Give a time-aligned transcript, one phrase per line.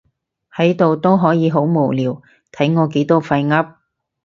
[0.55, 3.75] 喺度都可以好無聊，睇我幾多廢噏